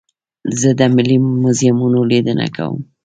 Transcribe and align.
زه 0.59 0.69
د 0.79 0.81
ملي 0.95 1.17
موزیمونو 1.43 1.99
لیدنه 2.11 2.47
کوم. 2.55 2.77